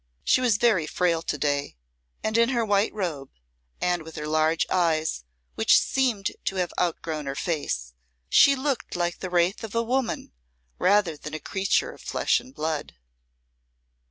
[0.23, 1.77] She was very frail to day,
[2.23, 3.29] and in her white robe,
[3.79, 7.93] and with her large eyes which seemed to have outgrown her face,
[8.27, 10.33] she looked like the wraith of a woman
[10.79, 12.95] rather than a creature of flesh and blood.